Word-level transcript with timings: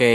Ok, 0.00 0.06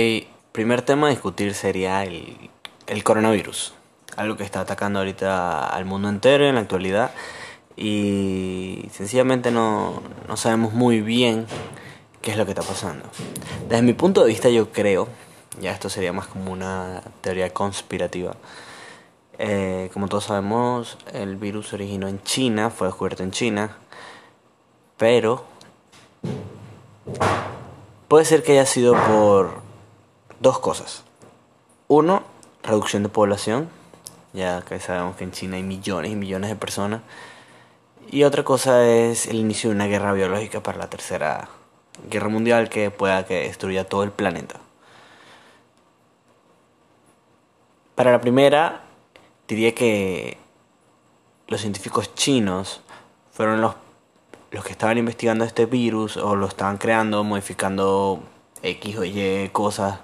primer 0.52 0.82
tema 0.82 1.06
a 1.06 1.10
discutir 1.12 1.54
sería 1.54 2.04
el, 2.04 3.04
coronavirus. 3.04 3.76
Algo 4.18 4.36
que 4.36 4.44
está 4.44 4.62
atacando 4.62 4.98
ahorita 4.98 5.68
al 5.68 5.86
mundo 5.86 6.10
entero 6.10 6.50
en 6.50 6.56
la 6.56 6.62
actualidad. 6.62 7.12
Y 7.78 8.90
sencillamente 8.92 9.52
no, 9.52 10.02
no 10.28 10.38
sabemos 10.38 10.74
muy 10.74 11.02
bien 11.02 11.46
qué 12.24 12.32
es 12.32 12.38
lo 12.38 12.46
que 12.46 12.54
está 12.54 12.64
pasando. 12.64 13.06
Desde 13.70 13.84
mi 13.84 13.94
punto 13.94 14.24
de 14.24 14.30
vista 14.30 14.50
yo 14.50 14.72
creo, 14.72 15.08
ya 15.62 15.72
esto 15.72 15.88
sería 15.88 16.12
más 16.12 16.26
como 16.26 16.52
una 16.52 17.04
teoría 17.22 17.54
conspirativa. 17.54 18.36
Eh, 19.38 19.92
como 19.94 20.08
todos 20.08 20.24
sabemos, 20.24 20.98
el 21.14 21.36
virus 21.36 21.74
originó 21.74 22.08
en 22.08 22.24
China, 22.24 22.72
fue 22.72 22.88
descubierto 22.88 23.22
en 23.22 23.30
China, 23.30 23.78
pero 24.98 25.46
puede 28.08 28.26
ser 28.26 28.42
que 28.42 28.54
haya 28.54 28.66
sido 28.66 28.96
por 28.96 29.65
dos 30.40 30.60
cosas. 30.60 31.04
Uno, 31.88 32.24
reducción 32.64 33.04
de 33.04 33.10
población, 33.10 33.70
ya 34.34 34.62
que 34.62 34.80
sabemos 34.80 35.16
que 35.16 35.24
en 35.24 35.32
China 35.32 35.58
hay 35.58 35.64
millones 35.64 36.12
y 36.12 36.16
millones 36.16 36.50
de 36.50 36.56
personas. 36.56 37.02
Y 38.10 38.24
otra 38.24 38.44
cosa 38.44 38.88
es 38.88 39.26
el 39.28 39.38
inicio 39.38 39.70
de 39.70 39.76
una 39.76 39.88
guerra 39.88 40.14
biológica 40.14 40.62
para 40.62 40.78
la 40.78 40.90
tercera 40.90 41.50
guerra 42.10 42.30
mundial 42.30 42.70
que 42.70 42.92
pueda 42.92 43.26
que 43.26 43.42
destruya 43.42 43.88
todo 43.88 44.04
el 44.04 44.12
planeta. 44.12 44.60
Para 47.96 48.12
la 48.12 48.20
primera, 48.20 48.84
diría 49.48 49.74
que 49.74 50.38
los 51.48 51.62
científicos 51.62 52.14
chinos 52.16 52.82
fueron 53.32 53.62
los, 53.62 53.76
los 54.52 54.66
que 54.66 54.72
estaban 54.72 54.98
investigando 54.98 55.46
este 55.46 55.66
virus 55.66 56.18
o 56.18 56.36
lo 56.36 56.48
estaban 56.48 56.78
creando, 56.78 57.24
modificando 57.24 58.22
X 58.66 58.98
o 58.98 59.04
Y 59.04 59.50
cosas 59.52 60.00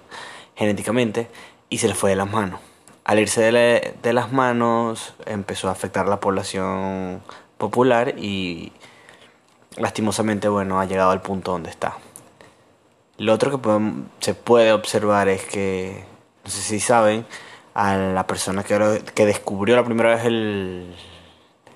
genéticamente 0.55 1.27
y 1.69 1.77
se 1.79 1.87
les 1.87 1.97
fue 1.97 2.11
de 2.11 2.15
las 2.15 2.31
manos. 2.31 2.59
Al 3.03 3.19
irse 3.19 3.41
de, 3.41 3.95
de 4.01 4.13
las 4.13 4.31
manos 4.31 5.13
empezó 5.25 5.69
a 5.69 5.71
afectar 5.71 6.07
la 6.07 6.19
población 6.19 7.21
popular 7.57 8.15
y 8.17 8.71
lastimosamente 9.77 10.49
bueno 10.49 10.79
ha 10.79 10.85
llegado 10.85 11.11
al 11.11 11.21
punto 11.21 11.51
donde 11.51 11.69
está. 11.69 11.97
Lo 13.17 13.33
otro 13.33 13.51
que 13.51 13.79
se 14.19 14.33
puede 14.33 14.73
observar 14.73 15.29
es 15.29 15.45
que, 15.45 16.03
no 16.43 16.49
sé 16.49 16.61
si 16.61 16.79
saben, 16.79 17.25
a 17.73 17.95
la 17.95 18.25
persona 18.25 18.63
que, 18.63 19.03
que 19.13 19.25
descubrió 19.25 19.75
la 19.75 19.85
primera 19.85 20.15
vez 20.15 20.25
el, 20.25 20.95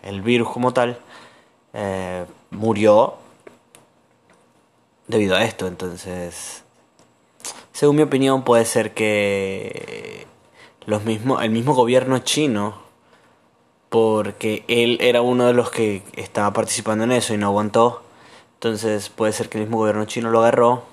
el 0.02 0.22
virus 0.22 0.50
como 0.50 0.74
tal, 0.74 1.00
eh, 1.74 2.26
murió 2.50 3.16
debido 5.08 5.36
a 5.36 5.44
esto. 5.44 5.68
Entonces, 5.68 6.65
según 7.76 7.98
mi 7.98 8.04
opinión, 8.04 8.44
puede 8.44 8.64
ser 8.64 8.94
que 8.94 10.26
los 10.86 11.02
el 11.06 11.50
mismo 11.50 11.74
gobierno 11.74 12.20
chino, 12.20 12.76
porque 13.90 14.64
él 14.70 14.98
era 15.02 15.22
uno 15.22 15.46
de 15.46 15.52
los 15.52 15.72
que 15.72 16.02
estaba 16.14 16.54
participando 16.54 17.04
en 17.04 17.12
eso 17.12 17.34
y 17.34 17.38
no 17.38 17.48
aguantó, 17.48 18.02
entonces 18.54 19.10
puede 19.10 19.34
ser 19.34 19.50
que 19.50 19.58
el 19.58 19.66
mismo 19.66 19.80
gobierno 19.80 20.06
chino 20.06 20.30
lo 20.30 20.40
agarró 20.40 20.84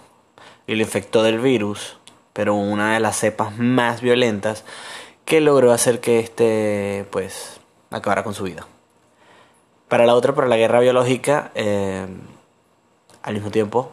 y 0.66 0.74
lo 0.74 0.82
infectó 0.82 1.22
del 1.22 1.38
virus, 1.38 1.98
pero 2.32 2.54
una 2.54 2.94
de 2.94 3.00
las 3.00 3.16
cepas 3.16 3.56
más 3.56 4.00
violentas 4.00 4.64
que 5.24 5.40
logró 5.40 5.70
hacer 5.70 6.00
que 6.00 6.18
este 6.18 7.06
pues 7.12 7.60
acabara 7.92 8.24
con 8.24 8.34
su 8.34 8.42
vida. 8.42 8.66
Para 9.86 10.04
la 10.04 10.16
otra, 10.16 10.34
para 10.34 10.48
la 10.48 10.56
guerra 10.56 10.80
biológica, 10.80 11.52
eh, 11.54 12.08
al 13.22 13.34
mismo 13.34 13.52
tiempo, 13.52 13.92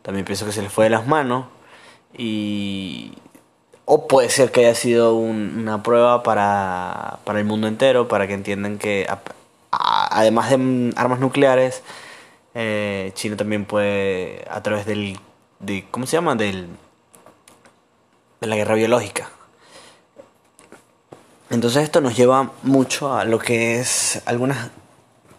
también 0.00 0.24
pienso 0.24 0.46
que 0.46 0.52
se 0.52 0.62
le 0.62 0.70
fue 0.70 0.84
de 0.84 0.90
las 0.90 1.06
manos 1.06 1.44
y 2.16 3.12
o 3.84 4.06
puede 4.06 4.28
ser 4.30 4.52
que 4.52 4.66
haya 4.66 4.74
sido 4.74 5.14
una 5.16 5.82
prueba 5.82 6.22
para, 6.22 7.18
para, 7.24 7.40
el 7.40 7.44
mundo 7.44 7.66
entero, 7.66 8.06
para 8.06 8.28
que 8.28 8.34
entiendan 8.34 8.78
que 8.78 9.06
además 9.70 10.50
de 10.50 10.92
armas 10.96 11.18
nucleares, 11.18 11.82
eh, 12.54 13.10
China 13.14 13.36
también 13.36 13.64
puede, 13.64 14.44
a 14.48 14.62
través 14.62 14.86
del, 14.86 15.18
de, 15.58 15.86
¿cómo 15.90 16.06
se 16.06 16.16
llama? 16.16 16.36
Del, 16.36 16.68
de 18.40 18.46
la 18.46 18.56
guerra 18.56 18.76
biológica. 18.76 19.28
Entonces 21.50 21.82
esto 21.82 22.00
nos 22.00 22.16
lleva 22.16 22.52
mucho 22.62 23.12
a 23.12 23.24
lo 23.24 23.40
que 23.40 23.80
es 23.80 24.22
algunas 24.24 24.70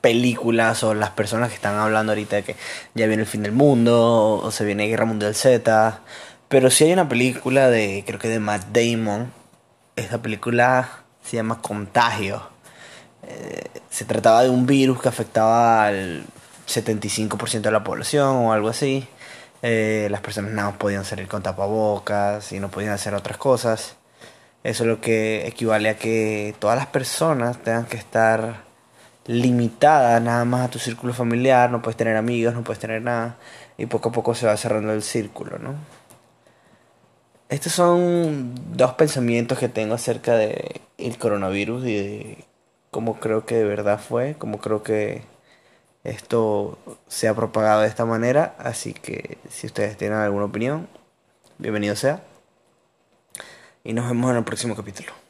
películas 0.01 0.83
o 0.83 0.93
las 0.93 1.11
personas 1.11 1.49
que 1.49 1.55
están 1.55 1.77
hablando 1.77 2.11
ahorita 2.11 2.37
de 2.37 2.43
que 2.43 2.55
ya 2.95 3.07
viene 3.07 3.21
el 3.21 3.27
fin 3.29 3.43
del 3.43 3.53
mundo 3.53 4.41
o 4.43 4.51
se 4.51 4.65
viene 4.65 4.87
Guerra 4.87 5.05
Mundial 5.05 5.35
Z. 5.35 6.01
Pero 6.51 6.69
si 6.69 6.83
hay 6.83 6.91
una 6.91 7.07
película 7.07 7.69
de, 7.69 8.03
creo 8.05 8.19
que 8.19 8.27
de 8.27 8.41
Matt 8.41 8.65
Damon. 8.73 9.31
Esta 9.95 10.21
película 10.21 11.05
se 11.23 11.37
llama 11.37 11.61
Contagio. 11.61 12.41
Eh, 13.25 13.69
se 13.89 14.03
trataba 14.03 14.43
de 14.43 14.49
un 14.49 14.65
virus 14.65 15.01
que 15.01 15.07
afectaba 15.07 15.85
al 15.85 16.25
75% 16.67 17.61
de 17.61 17.71
la 17.71 17.85
población 17.85 18.35
o 18.35 18.51
algo 18.51 18.67
así. 18.67 19.07
Eh, 19.61 20.09
las 20.11 20.19
personas 20.19 20.51
no 20.51 20.77
podían 20.77 21.05
salir 21.05 21.29
con 21.29 21.41
tapabocas 21.41 22.51
y 22.51 22.59
no 22.59 22.69
podían 22.69 22.91
hacer 22.91 23.13
otras 23.13 23.37
cosas. 23.37 23.95
Eso 24.65 24.83
es 24.83 24.89
lo 24.89 24.99
que 24.99 25.47
equivale 25.47 25.87
a 25.87 25.97
que 25.97 26.53
todas 26.59 26.77
las 26.77 26.87
personas 26.87 27.63
tengan 27.63 27.85
que 27.85 27.95
estar 27.95 28.65
limitadas 29.25 30.21
nada 30.21 30.43
más 30.43 30.65
a 30.67 30.69
tu 30.69 30.79
círculo 30.79 31.13
familiar, 31.13 31.71
no 31.71 31.81
puedes 31.81 31.95
tener 31.95 32.17
amigos, 32.17 32.53
no 32.53 32.63
puedes 32.63 32.79
tener 32.79 33.01
nada, 33.01 33.37
y 33.77 33.85
poco 33.85 34.09
a 34.09 34.11
poco 34.11 34.35
se 34.35 34.47
va 34.47 34.57
cerrando 34.57 34.91
el 34.91 35.03
círculo, 35.03 35.57
¿no? 35.57 36.00
Estos 37.51 37.73
son 37.73 38.55
dos 38.77 38.93
pensamientos 38.93 39.59
que 39.59 39.67
tengo 39.67 39.93
acerca 39.93 40.35
de 40.37 40.79
el 40.97 41.17
coronavirus 41.17 41.85
y 41.85 41.95
de 41.95 42.45
cómo 42.91 43.19
creo 43.19 43.45
que 43.45 43.55
de 43.55 43.65
verdad 43.65 43.99
fue, 43.99 44.35
cómo 44.37 44.59
creo 44.59 44.83
que 44.83 45.23
esto 46.05 46.79
se 47.09 47.27
ha 47.27 47.35
propagado 47.35 47.81
de 47.81 47.89
esta 47.89 48.05
manera, 48.05 48.55
así 48.57 48.93
que 48.93 49.37
si 49.49 49.67
ustedes 49.67 49.97
tienen 49.97 50.19
alguna 50.19 50.45
opinión, 50.45 50.87
bienvenido 51.57 51.97
sea 51.97 52.23
y 53.83 53.91
nos 53.91 54.07
vemos 54.07 54.31
en 54.31 54.37
el 54.37 54.43
próximo 54.45 54.73
capítulo. 54.73 55.20